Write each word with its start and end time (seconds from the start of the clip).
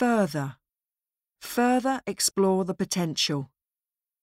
Further. 0.00 0.56
Further 1.42 2.00
explore 2.06 2.64
the 2.64 2.72
potential. 2.72 3.50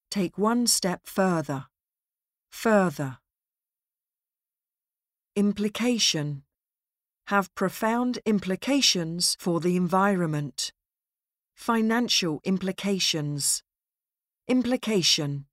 Take 0.09 0.35
one 0.35 0.65
step 0.65 1.01
further. 1.05 1.67
Further. 2.49 3.19
Implication. 5.35 6.41
Have 7.27 7.53
profound 7.53 8.17
implications 8.25 9.37
for 9.39 9.59
the 9.59 9.75
environment. 9.75 10.73
Financial 11.53 12.41
implications. 12.43 13.61
Implication. 14.47 15.45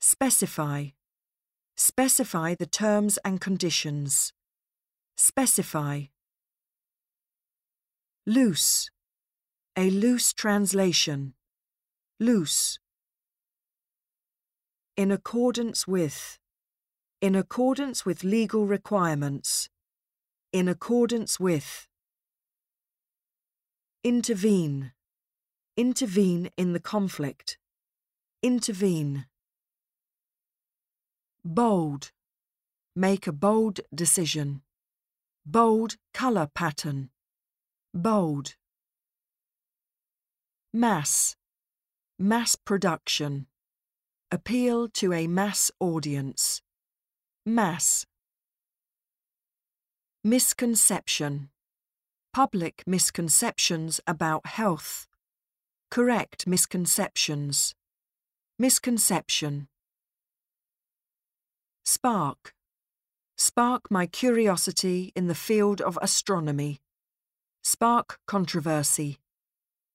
Specify. 0.00 0.90
Specify 1.76 2.54
the 2.54 2.66
terms 2.66 3.18
and 3.24 3.40
conditions. 3.40 4.32
Specify. 5.16 6.13
Loose. 8.26 8.90
A 9.76 9.90
loose 9.90 10.32
translation. 10.32 11.34
Loose. 12.18 12.78
In 14.96 15.10
accordance 15.10 15.86
with. 15.86 16.38
In 17.20 17.34
accordance 17.34 18.06
with 18.06 18.24
legal 18.24 18.66
requirements. 18.66 19.68
In 20.54 20.68
accordance 20.68 21.38
with. 21.38 21.86
Intervene. 24.02 24.92
Intervene 25.76 26.48
in 26.56 26.72
the 26.72 26.80
conflict. 26.80 27.58
Intervene. 28.42 29.26
Bold. 31.44 32.10
Make 32.96 33.26
a 33.26 33.32
bold 33.32 33.80
decision. 33.94 34.62
Bold 35.44 35.96
colour 36.14 36.48
pattern. 36.54 37.10
Bold. 37.96 38.56
Mass. 40.72 41.36
Mass 42.18 42.56
production. 42.56 43.46
Appeal 44.32 44.88
to 44.88 45.12
a 45.12 45.28
mass 45.28 45.70
audience. 45.78 46.60
Mass. 47.46 48.04
Misconception. 50.24 51.50
Public 52.32 52.82
misconceptions 52.84 54.00
about 54.08 54.44
health. 54.44 55.06
Correct 55.88 56.48
misconceptions. 56.48 57.76
Misconception. 58.58 59.68
Spark. 61.84 62.54
Spark 63.38 63.88
my 63.88 64.06
curiosity 64.06 65.12
in 65.14 65.28
the 65.28 65.34
field 65.36 65.80
of 65.80 65.96
astronomy. 66.02 66.80
Spark 67.66 68.20
controversy. 68.26 69.20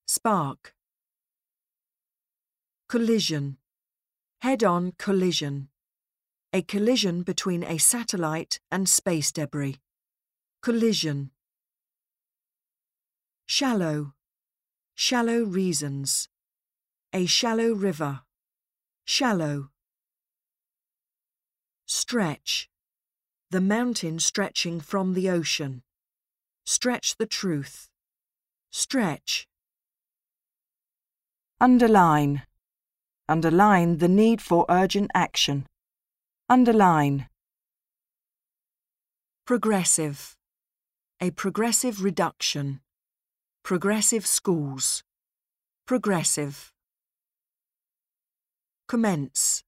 Spark. 0.07 0.73
Collision. 2.87 3.57
Head-on 4.41 4.93
collision. 4.97 5.69
A 6.51 6.63
collision 6.63 7.21
between 7.21 7.63
a 7.63 7.77
satellite 7.77 8.59
and 8.71 8.89
space 8.89 9.31
debris. 9.31 9.75
Collision. 10.63 11.29
Shallow. 13.45 14.13
Shallow 14.95 15.43
reasons. 15.43 16.27
A 17.13 17.27
shallow 17.27 17.73
river. 17.73 18.21
Shallow. 19.05 19.69
Stretch. 21.85 22.67
The 23.51 23.61
mountain 23.61 24.17
stretching 24.17 24.79
from 24.79 25.13
the 25.13 25.29
ocean. 25.29 25.83
Stretch 26.69 27.17
the 27.17 27.25
truth. 27.25 27.89
Stretch. 28.69 29.47
Underline. 31.59 32.43
Underline 33.27 33.97
the 33.97 34.07
need 34.07 34.39
for 34.39 34.67
urgent 34.69 35.09
action. 35.15 35.65
Underline. 36.47 37.27
Progressive. 39.47 40.35
A 41.19 41.31
progressive 41.31 42.03
reduction. 42.03 42.81
Progressive 43.63 44.27
schools. 44.27 45.01
Progressive. 45.87 46.71
Commence. 48.87 49.63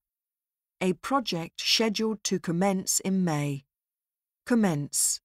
A 0.80 0.92
project 0.92 1.62
scheduled 1.62 2.22
to 2.22 2.38
commence 2.38 3.00
in 3.00 3.24
May. 3.24 3.64
Commence. 4.46 5.20